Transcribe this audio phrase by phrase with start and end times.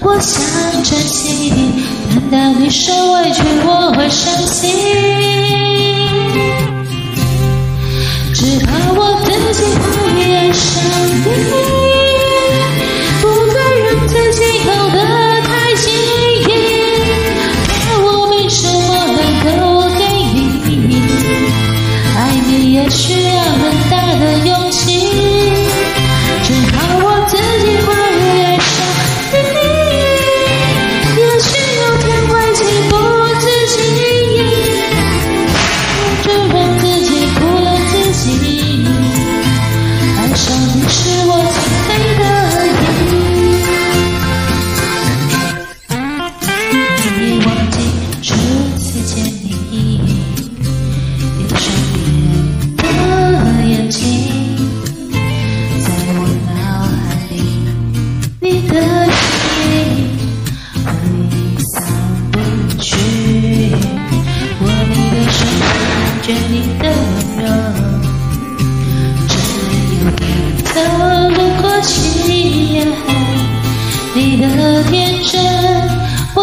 [0.00, 0.40] 我想
[0.84, 1.52] 珍惜，
[2.10, 4.68] 看到你受委屈，我会伤心，
[8.32, 9.54] 只怕我自
[9.92, 9.97] 己。